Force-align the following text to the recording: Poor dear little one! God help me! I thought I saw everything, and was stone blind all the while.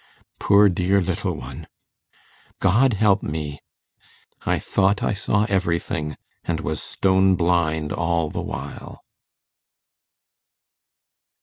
Poor 0.39 0.67
dear 0.67 0.99
little 0.99 1.35
one! 1.35 1.67
God 2.59 2.93
help 2.95 3.21
me! 3.21 3.59
I 4.47 4.57
thought 4.57 5.03
I 5.03 5.13
saw 5.13 5.45
everything, 5.47 6.17
and 6.43 6.59
was 6.59 6.81
stone 6.81 7.35
blind 7.35 7.93
all 7.93 8.31
the 8.31 8.41
while. 8.41 9.03